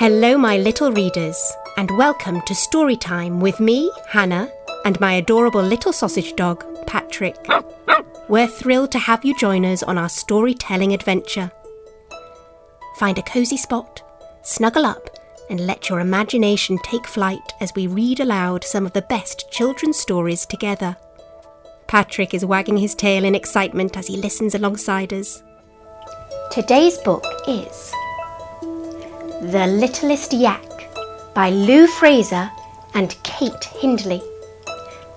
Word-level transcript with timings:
Hello, 0.00 0.38
my 0.38 0.56
little 0.56 0.90
readers, 0.92 1.52
and 1.76 1.90
welcome 1.98 2.40
to 2.46 2.54
Storytime 2.54 3.38
with 3.38 3.60
me, 3.60 3.92
Hannah, 4.08 4.50
and 4.86 4.98
my 4.98 5.12
adorable 5.12 5.60
little 5.60 5.92
sausage 5.92 6.34
dog, 6.36 6.64
Patrick. 6.86 7.36
We're 8.26 8.46
thrilled 8.46 8.92
to 8.92 8.98
have 8.98 9.26
you 9.26 9.36
join 9.36 9.66
us 9.66 9.82
on 9.82 9.98
our 9.98 10.08
storytelling 10.08 10.94
adventure. 10.94 11.52
Find 12.96 13.18
a 13.18 13.22
cosy 13.22 13.58
spot, 13.58 14.02
snuggle 14.40 14.86
up, 14.86 15.10
and 15.50 15.60
let 15.60 15.90
your 15.90 16.00
imagination 16.00 16.78
take 16.78 17.06
flight 17.06 17.52
as 17.60 17.74
we 17.74 17.86
read 17.86 18.20
aloud 18.20 18.64
some 18.64 18.86
of 18.86 18.94
the 18.94 19.02
best 19.02 19.50
children's 19.50 19.98
stories 19.98 20.46
together. 20.46 20.96
Patrick 21.88 22.32
is 22.32 22.42
wagging 22.42 22.78
his 22.78 22.94
tail 22.94 23.22
in 23.22 23.34
excitement 23.34 23.98
as 23.98 24.06
he 24.06 24.16
listens 24.16 24.54
alongside 24.54 25.12
us. 25.12 25.42
Today's 26.50 26.96
book 26.96 27.26
is 27.46 27.92
The 29.40 29.66
Littlest 29.66 30.34
Yak 30.34 30.62
by 31.32 31.48
Lu 31.48 31.86
Fraser 31.86 32.50
and 32.92 33.16
Kate 33.22 33.64
Hindley. 33.64 34.20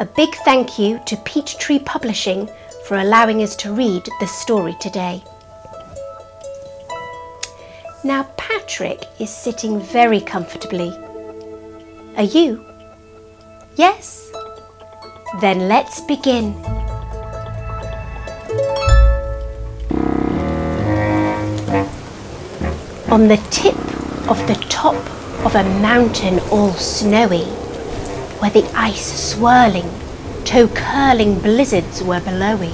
A 0.00 0.04
big 0.04 0.34
thank 0.44 0.76
you 0.76 1.00
to 1.06 1.16
Peachtree 1.18 1.78
Publishing 1.78 2.50
for 2.84 2.96
allowing 2.96 3.44
us 3.44 3.54
to 3.54 3.72
read 3.72 4.02
the 4.18 4.26
story 4.26 4.74
today. 4.80 5.22
Now, 8.02 8.24
Patrick 8.36 9.04
is 9.20 9.30
sitting 9.30 9.80
very 9.80 10.20
comfortably. 10.20 10.90
Are 12.16 12.24
you? 12.24 12.64
Yes? 13.76 14.32
Then 15.40 15.68
let's 15.68 16.00
begin. 16.00 16.54
On 23.12 23.28
the 23.28 23.36
tip 23.50 23.76
of 24.28 24.46
the 24.46 24.54
top 24.68 24.94
of 25.46 25.54
a 25.54 25.64
mountain 25.80 26.38
all 26.50 26.72
snowy, 26.72 27.44
where 28.40 28.50
the 28.50 28.70
ice 28.74 29.32
swirling, 29.32 29.90
toe 30.44 30.68
curling 30.68 31.38
blizzards 31.40 32.02
were 32.02 32.20
blowy, 32.20 32.72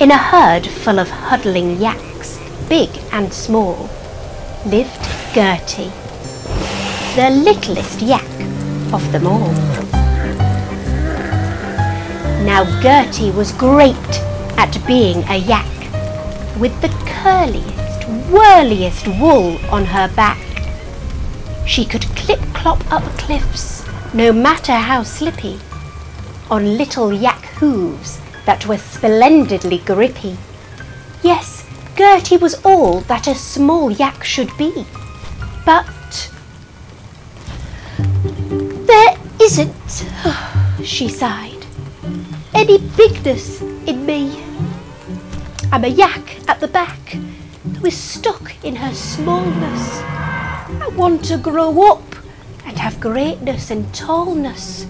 in 0.00 0.10
a 0.10 0.18
herd 0.18 0.66
full 0.66 0.98
of 0.98 1.08
huddling 1.08 1.80
yaks, 1.80 2.40
big 2.68 2.90
and 3.12 3.32
small, 3.32 3.88
lived 4.66 5.08
Gertie, 5.32 5.92
the 7.14 7.30
littlest 7.30 8.02
yak 8.02 8.26
of 8.92 9.12
them 9.12 9.26
all. 9.26 9.52
Now 12.44 12.64
Gertie 12.80 13.30
was 13.30 13.52
great 13.52 13.94
at 14.58 14.76
being 14.84 15.22
a 15.28 15.36
yak, 15.36 15.66
with 16.58 16.78
the 16.80 16.88
curliest, 17.06 17.71
whirliest 18.32 19.06
wool 19.20 19.58
on 19.70 19.84
her 19.84 20.08
back. 20.16 20.40
She 21.66 21.84
could 21.84 22.02
clip 22.16 22.40
clop 22.54 22.80
up 22.90 23.02
cliffs, 23.18 23.84
no 24.14 24.32
matter 24.32 24.72
how 24.72 25.02
slippy, 25.02 25.58
on 26.50 26.78
little 26.78 27.12
yak 27.12 27.44
hooves 27.60 28.20
that 28.46 28.66
were 28.66 28.78
splendidly 28.78 29.78
grippy. 29.78 30.38
Yes, 31.22 31.68
Gertie 31.94 32.38
was 32.38 32.54
all 32.64 33.02
that 33.02 33.26
a 33.26 33.34
small 33.34 33.90
yak 33.92 34.24
should 34.24 34.56
be. 34.56 34.86
But 35.66 36.30
there 37.98 39.16
isn't, 39.42 40.06
she 40.82 41.08
sighed, 41.08 41.66
any 42.54 42.78
bigness 42.78 43.60
in 43.60 44.06
me. 44.06 44.42
I'm 45.70 45.84
a 45.84 45.88
yak 45.88 46.48
at 46.48 46.60
the 46.60 46.68
back 46.68 47.16
is 47.86 47.96
stuck 47.96 48.64
in 48.64 48.76
her 48.76 48.94
smallness. 48.94 50.00
I 50.00 50.88
want 50.94 51.24
to 51.24 51.38
grow 51.38 51.90
up 51.90 52.02
and 52.64 52.78
have 52.78 53.00
greatness 53.00 53.70
and 53.70 53.92
tallness. 53.94 54.86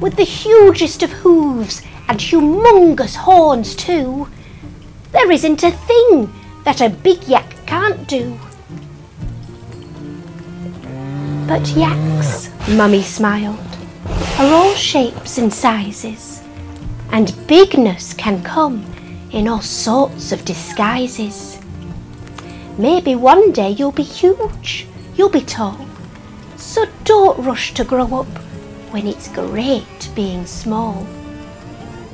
With 0.00 0.16
the 0.16 0.24
hugest 0.24 1.02
of 1.02 1.10
hooves 1.10 1.82
and 2.10 2.18
humongous 2.18 3.14
horns 3.14 3.76
too. 3.76 4.26
There 5.12 5.30
isn't 5.30 5.62
a 5.62 5.70
thing 5.70 6.32
that 6.64 6.80
a 6.80 6.90
big 6.90 7.22
yak 7.28 7.54
can't 7.66 8.08
do. 8.08 8.36
But 11.46 11.68
yaks, 11.76 12.50
Mummy 12.68 13.02
smiled, 13.02 13.58
are 14.38 14.52
all 14.52 14.74
shapes 14.74 15.38
and 15.38 15.54
sizes, 15.54 16.42
and 17.12 17.32
bigness 17.46 18.12
can 18.12 18.42
come 18.42 18.84
in 19.30 19.46
all 19.46 19.60
sorts 19.60 20.32
of 20.32 20.44
disguises. 20.44 21.59
Maybe 22.80 23.14
one 23.14 23.52
day 23.52 23.72
you'll 23.72 23.92
be 23.92 24.02
huge, 24.02 24.86
you'll 25.14 25.28
be 25.28 25.42
tall, 25.42 25.86
so 26.56 26.86
don't 27.04 27.44
rush 27.44 27.74
to 27.74 27.84
grow 27.84 28.20
up 28.20 28.38
when 28.90 29.06
it's 29.06 29.28
great 29.28 30.10
being 30.14 30.46
small. 30.46 31.06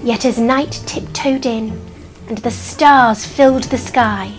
Yet 0.03 0.25
as 0.25 0.41
night 0.41 0.83
tiptoed 0.85 1.47
in 1.47 1.81
and 2.27 2.39
the 2.39 2.51
stars 2.51 3.25
filled 3.25 3.63
the 3.63 3.79
sky, 3.79 4.33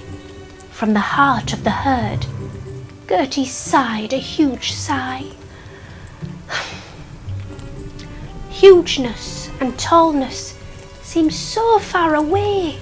from 0.70 0.92
the 0.92 1.16
heart 1.16 1.54
of 1.54 1.64
the 1.64 1.70
herd, 1.70 2.26
Gertie 3.08 3.46
sighed 3.46 4.12
a 4.12 4.18
huge 4.18 4.74
sigh. 4.74 5.32
Hugeness 8.50 9.50
and 9.62 9.80
tallness 9.80 10.60
seem 11.04 11.32
so 11.32 11.80
far 11.80 12.16
away. 12.16 12.78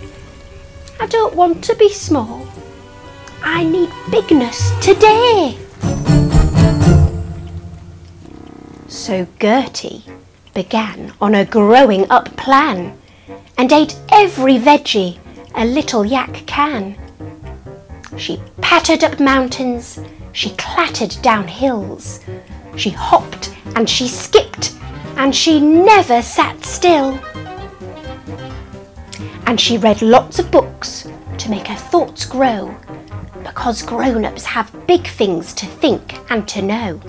I 0.99 1.05
don't 1.05 1.35
want 1.35 1.63
to 1.65 1.75
be 1.75 1.89
small. 1.89 2.47
I 3.47 3.63
need 3.63 3.89
bigness 4.09 4.71
today. 4.81 5.55
So 8.87 9.27
Gertie 9.39 10.03
began 10.55 11.13
on 11.21 11.35
a 11.35 11.45
growing 11.45 12.09
up 12.09 12.35
plan 12.37 12.97
and 13.59 13.71
ate 13.71 13.99
every 14.11 14.57
veggie 14.57 15.19
a 15.53 15.63
little 15.63 16.03
yak 16.03 16.43
can. 16.47 16.97
She 18.17 18.41
pattered 18.61 19.03
up 19.03 19.19
mountains, 19.19 19.99
she 20.31 20.49
clattered 20.51 21.15
down 21.21 21.47
hills, 21.47 22.21
she 22.75 22.89
hopped 22.89 23.55
and 23.75 23.87
she 23.87 24.07
skipped, 24.07 24.73
and 25.17 25.35
she 25.35 25.59
never 25.59 26.23
sat 26.23 26.65
still. 26.65 27.11
And 29.45 29.61
she 29.61 29.77
read 29.77 30.01
lots 30.01 30.39
of 30.39 30.49
books 30.49 31.07
to 31.37 31.49
make 31.51 31.67
her 31.67 31.75
thoughts 31.75 32.25
grow, 32.25 32.75
because 33.45 33.83
grown 33.83 34.25
ups 34.25 34.43
have 34.43 34.87
big 34.87 35.05
things 35.05 35.53
to 35.53 35.67
think 35.67 36.17
and 36.31 36.47
to 36.47 36.63
know. 36.63 36.99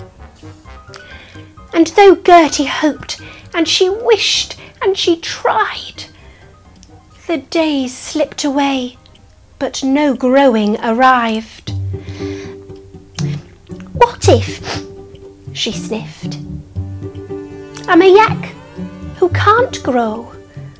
And 1.73 1.87
though 1.87 2.15
Gertie 2.15 2.65
hoped 2.65 3.19
and 3.55 3.67
she 3.67 3.89
wished 3.89 4.59
and 4.81 4.95
she 4.95 5.19
tried, 5.19 6.05
the 7.25 7.39
days 7.39 7.97
slipped 7.97 8.45
away, 8.45 8.97
but 9.57 9.83
no 9.83 10.15
growing 10.15 10.79
arrived. 10.81 11.71
What 13.93 14.29
if, 14.29 14.85
she 15.53 15.71
sniffed, 15.71 16.37
I'm 17.89 18.01
a 18.03 18.15
yak 18.15 18.53
who 19.17 19.29
can't 19.29 19.81
grow? 19.81 20.31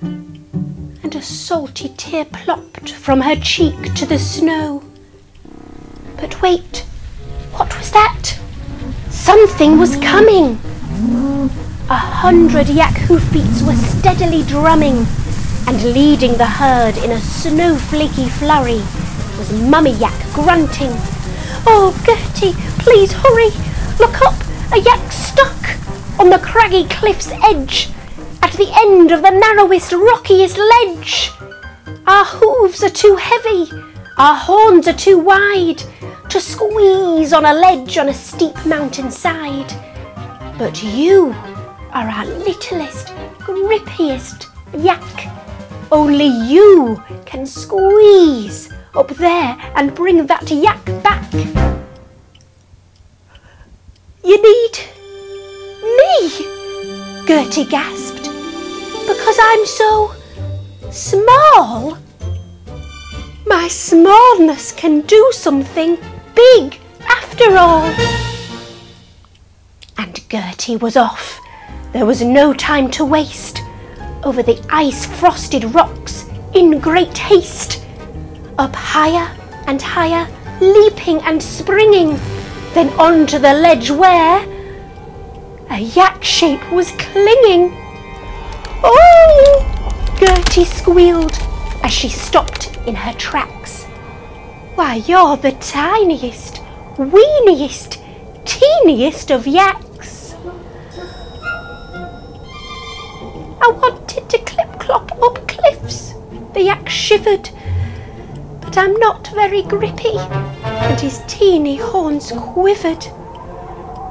And 0.02 1.16
a 1.16 1.22
salty 1.22 1.90
tear 1.98 2.26
plopped 2.26 2.92
from 2.92 3.22
her 3.22 3.36
cheek 3.36 3.96
to 3.96 4.06
the 4.06 4.20
snow. 4.20 4.87
But 6.20 6.42
wait, 6.42 6.80
what 7.54 7.78
was 7.78 7.92
that? 7.92 8.40
Something 9.10 9.78
was 9.78 9.96
coming. 9.98 10.60
A 11.90 11.96
hundred 11.96 12.68
yak 12.70 12.98
hoofbeats 12.98 13.62
were 13.62 13.76
steadily 13.76 14.44
drumming, 14.44 15.06
and 15.68 15.84
leading 15.94 16.34
the 16.38 16.46
herd 16.46 16.98
in 16.98 17.12
a 17.12 17.20
snowflakey 17.20 18.30
flurry 18.30 18.82
was 19.38 19.54
Mummy 19.70 19.92
Yak 19.92 20.20
grunting. 20.34 20.92
Oh, 21.66 21.94
Gertie, 22.06 22.56
please 22.80 23.14
hurry! 23.14 23.52
Look 24.00 24.22
up! 24.22 24.36
A 24.74 24.80
yak 24.80 25.12
stuck 25.12 26.20
on 26.20 26.30
the 26.30 26.40
craggy 26.40 26.86
cliff's 26.86 27.32
edge, 27.44 27.90
at 28.42 28.52
the 28.54 28.72
end 28.82 29.12
of 29.12 29.22
the 29.22 29.30
narrowest, 29.30 29.92
rockiest 29.92 30.58
ledge. 30.58 31.32
Our 32.08 32.26
hooves 32.26 32.84
are 32.84 32.90
too 32.90 33.16
heavy, 33.16 33.72
our 34.18 34.36
horns 34.36 34.88
are 34.88 34.94
too 34.94 35.20
wide 35.20 35.84
to 36.38 36.44
squeeze 36.44 37.34
on 37.34 37.46
a 37.46 37.54
ledge 37.54 37.98
on 37.98 38.10
a 38.10 38.14
steep 38.14 38.56
mountain 38.64 39.10
side. 39.10 39.74
But 40.60 40.84
you 40.84 41.34
are 41.92 42.08
our 42.08 42.28
littlest, 42.28 43.08
grippiest 43.40 44.46
yak. 44.78 45.32
Only 45.92 46.28
you 46.28 47.02
can 47.26 47.48
squeeze 47.48 48.72
up 48.94 49.08
there 49.16 49.58
and 49.76 49.96
bring 49.96 50.28
that 50.28 50.52
yak 50.52 50.86
back. 51.02 51.34
You 54.24 54.38
need 54.50 54.76
me, 56.00 56.12
Gertie 57.26 57.66
gasped, 57.66 58.30
because 59.08 59.40
I'm 59.42 59.66
so 59.66 60.14
small. 60.92 61.98
My 63.48 63.68
smallness 63.68 64.72
can 64.72 65.02
do 65.02 65.32
something 65.32 65.98
big 66.38 66.80
after 67.08 67.58
all. 67.58 67.92
And 69.98 70.22
Gertie 70.30 70.78
was 70.78 70.96
off. 70.96 71.40
There 71.94 72.06
was 72.06 72.22
no 72.22 72.54
time 72.54 72.92
to 72.92 73.04
waste. 73.04 73.64
Over 74.24 74.44
the 74.44 74.64
ice 74.70 75.08
frosted 75.20 75.64
rocks 75.74 76.30
in 76.54 76.80
great 76.80 77.18
haste. 77.18 77.84
Up 78.60 78.76
higher 78.76 79.36
and 79.66 79.82
higher, 79.82 80.28
leaping 80.62 81.22
and 81.22 81.42
springing, 81.42 82.20
then 82.76 82.90
on 83.00 83.26
to 83.28 83.40
the 83.40 83.54
ledge 83.54 83.90
where 83.90 84.46
a 85.72 85.80
yak 85.80 86.24
shape 86.24 86.72
was 86.72 86.92
clinging. 86.92 87.72
Oh! 88.84 90.16
Gertie 90.20 90.66
squealed 90.66 91.38
as 91.82 91.92
she 91.92 92.10
stopped 92.10 92.78
in 92.86 92.94
her 92.94 93.14
tracks. 93.14 93.87
Why, 94.78 94.98
you're 95.08 95.38
the 95.38 95.54
tiniest, 95.54 96.62
weeniest, 96.98 97.98
teeniest 98.46 99.32
of 99.32 99.48
yaks. 99.48 100.36
I 103.60 103.72
wanted 103.72 104.30
to 104.30 104.38
clip 104.38 104.80
clop 104.80 105.12
up 105.24 105.48
cliffs, 105.48 106.14
the 106.54 106.62
yak 106.62 106.88
shivered. 106.88 107.50
But 108.62 108.78
I'm 108.78 108.94
not 109.00 109.28
very 109.30 109.64
grippy, 109.64 110.16
and 110.16 111.02
his 111.02 111.24
teeny 111.26 111.78
horns 111.78 112.32
quivered. 112.32 113.04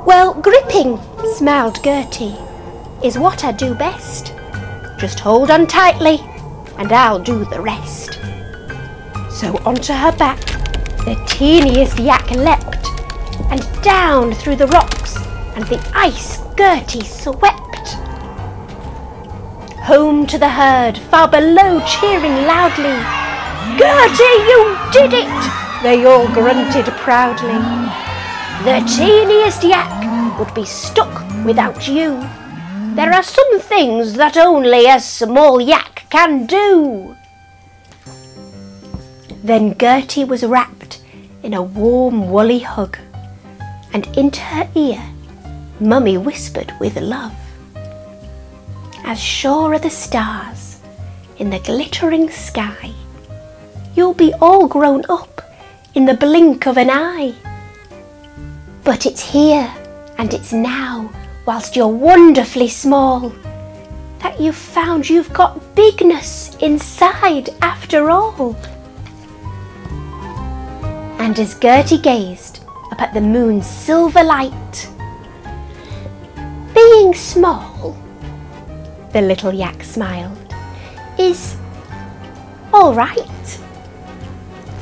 Well, 0.04 0.34
gripping, 0.34 0.98
smiled 1.36 1.78
Gertie, 1.84 2.34
is 3.04 3.16
what 3.16 3.44
I 3.44 3.52
do 3.52 3.72
best. 3.76 4.34
Just 4.98 5.20
hold 5.20 5.52
on 5.52 5.68
tightly, 5.68 6.18
and 6.76 6.90
I'll 6.92 7.20
do 7.20 7.44
the 7.44 7.60
rest. 7.60 8.18
So 9.30 9.56
onto 9.64 9.92
her 9.92 10.10
back, 10.16 10.55
the 11.06 11.14
teeniest 11.24 12.00
yak 12.00 12.28
leapt, 12.32 12.88
and 13.52 13.62
down 13.82 14.34
through 14.34 14.56
the 14.56 14.66
rocks 14.66 15.16
and 15.54 15.64
the 15.66 15.80
ice 15.94 16.40
Gertie 16.56 17.04
swept. 17.04 17.94
Home 19.86 20.26
to 20.26 20.36
the 20.36 20.48
herd, 20.48 20.98
far 20.98 21.28
below, 21.28 21.78
cheering 21.86 22.34
loudly. 22.50 22.98
Gertie, 23.78 24.42
you 24.50 24.76
did 24.90 25.12
it! 25.14 25.82
They 25.84 26.04
all 26.04 26.26
grunted 26.34 26.86
proudly. 26.96 27.54
The 28.64 28.84
teeniest 28.96 29.62
yak 29.62 30.40
would 30.40 30.52
be 30.54 30.64
stuck 30.64 31.22
without 31.44 31.86
you. 31.86 32.18
There 32.96 33.12
are 33.12 33.22
some 33.22 33.60
things 33.60 34.14
that 34.14 34.36
only 34.36 34.86
a 34.86 34.98
small 34.98 35.60
yak 35.60 36.06
can 36.10 36.46
do. 36.46 37.16
Then 39.46 39.78
Gertie 39.78 40.24
was 40.24 40.42
wrapped 40.42 41.00
in 41.44 41.54
a 41.54 41.62
warm 41.62 42.32
woolly 42.32 42.58
hug, 42.58 42.98
and 43.92 44.04
into 44.18 44.40
her 44.40 44.68
ear 44.74 45.00
Mummy 45.78 46.18
whispered 46.18 46.72
with 46.80 47.00
love. 47.00 47.32
As 49.04 49.20
sure 49.20 49.72
are 49.72 49.78
the 49.78 49.88
stars 49.88 50.80
in 51.38 51.50
the 51.50 51.60
glittering 51.60 52.28
sky, 52.28 52.90
you'll 53.94 54.14
be 54.14 54.34
all 54.40 54.66
grown 54.66 55.04
up 55.08 55.42
in 55.94 56.06
the 56.06 56.14
blink 56.14 56.66
of 56.66 56.76
an 56.76 56.90
eye. 56.90 57.32
But 58.82 59.06
it's 59.06 59.22
here 59.22 59.72
and 60.18 60.34
it's 60.34 60.52
now, 60.52 61.08
whilst 61.46 61.76
you're 61.76 61.86
wonderfully 61.86 62.66
small, 62.66 63.32
that 64.18 64.40
you've 64.40 64.56
found 64.56 65.08
you've 65.08 65.32
got 65.32 65.76
bigness 65.76 66.56
inside 66.56 67.50
after 67.62 68.10
all. 68.10 68.56
And 71.26 71.36
as 71.40 71.58
Gertie 71.58 71.98
gazed 71.98 72.60
up 72.92 73.02
at 73.02 73.12
the 73.12 73.20
moon's 73.20 73.66
silver 73.66 74.22
light, 74.22 74.88
being 76.72 77.14
small, 77.14 77.96
the 79.12 79.22
little 79.22 79.52
yak 79.52 79.82
smiled, 79.82 80.38
is 81.18 81.56
all 82.72 82.94
right. 82.94 83.60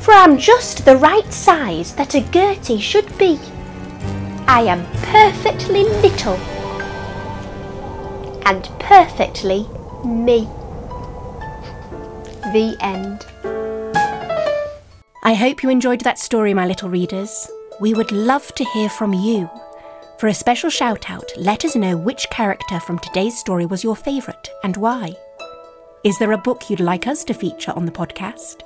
For 0.01 0.13
I'm 0.13 0.37
just 0.37 0.85
the 0.85 0.97
right 0.97 1.33
size 1.33 1.95
that 1.95 2.13
a 2.13 2.21
Gertie 2.21 2.79
should 2.79 3.17
be. 3.17 3.39
I 4.47 4.65
am 4.67 4.85
perfectly 5.01 5.83
little 5.83 6.37
and 8.45 8.69
perfectly 8.77 9.67
me. 10.05 10.47
The 12.53 12.77
end. 12.81 13.25
I 15.25 15.33
hope 15.33 15.63
you 15.63 15.71
enjoyed 15.71 16.01
that 16.01 16.19
story, 16.19 16.53
my 16.53 16.67
little 16.67 16.87
readers. 16.87 17.49
We 17.79 17.95
would 17.95 18.11
love 18.11 18.53
to 18.53 18.63
hear 18.63 18.87
from 18.87 19.11
you. 19.11 19.49
For 20.19 20.27
a 20.27 20.33
special 20.35 20.69
shout 20.69 21.09
out, 21.09 21.31
let 21.35 21.65
us 21.65 21.75
know 21.75 21.97
which 21.97 22.29
character 22.29 22.79
from 22.79 22.99
today's 22.99 23.35
story 23.35 23.65
was 23.65 23.83
your 23.83 23.95
favourite 23.95 24.51
and 24.63 24.77
why. 24.77 25.15
Is 26.03 26.19
there 26.19 26.33
a 26.33 26.37
book 26.37 26.69
you'd 26.69 26.79
like 26.79 27.07
us 27.07 27.23
to 27.23 27.33
feature 27.33 27.71
on 27.71 27.87
the 27.87 27.91
podcast? 27.91 28.61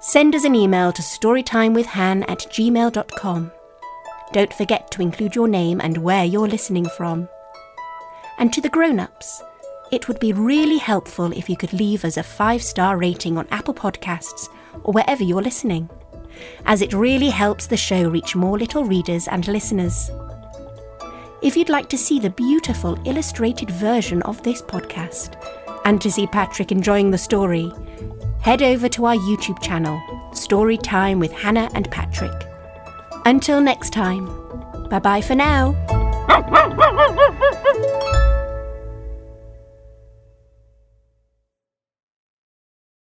Send 0.00 0.34
us 0.34 0.42
an 0.42 0.56
email 0.56 0.90
to 0.90 1.02
storytimewithan 1.02 2.24
at 2.28 2.40
gmail.com. 2.50 3.52
Don't 4.32 4.54
forget 4.54 4.90
to 4.90 5.02
include 5.02 5.36
your 5.36 5.46
name 5.46 5.80
and 5.80 5.98
where 5.98 6.24
you're 6.24 6.48
listening 6.48 6.88
from. 6.96 7.28
And 8.38 8.52
to 8.54 8.60
the 8.60 8.70
grown 8.70 8.98
ups, 8.98 9.40
it 9.92 10.08
would 10.08 10.18
be 10.18 10.32
really 10.32 10.78
helpful 10.78 11.30
if 11.30 11.48
you 11.48 11.56
could 11.56 11.72
leave 11.72 12.04
us 12.04 12.16
a 12.16 12.24
five 12.24 12.60
star 12.60 12.96
rating 12.96 13.38
on 13.38 13.46
Apple 13.52 13.72
Podcasts 13.74 14.48
or 14.82 14.92
wherever 14.92 15.22
you're 15.22 15.42
listening, 15.42 15.88
as 16.66 16.82
it 16.82 16.92
really 16.92 17.30
helps 17.30 17.66
the 17.66 17.76
show 17.76 18.08
reach 18.08 18.34
more 18.34 18.58
little 18.58 18.84
readers 18.84 19.28
and 19.28 19.46
listeners. 19.48 20.10
If 21.42 21.56
you'd 21.56 21.68
like 21.68 21.88
to 21.90 21.98
see 21.98 22.18
the 22.18 22.30
beautiful 22.30 22.98
illustrated 23.04 23.70
version 23.70 24.22
of 24.22 24.42
this 24.42 24.62
podcast 24.62 25.36
and 25.84 26.00
to 26.00 26.10
see 26.10 26.26
Patrick 26.26 26.72
enjoying 26.72 27.10
the 27.10 27.18
story, 27.18 27.70
head 28.40 28.62
over 28.62 28.88
to 28.88 29.04
our 29.04 29.16
YouTube 29.16 29.62
channel, 29.62 30.00
Story 30.32 30.78
Time 30.78 31.18
with 31.18 31.32
Hannah 31.32 31.70
and 31.74 31.90
Patrick. 31.90 32.32
Until 33.26 33.60
next 33.60 33.92
time, 33.92 34.26
bye 34.88 34.98
bye 34.98 35.20
for 35.20 35.34
now. 35.34 35.74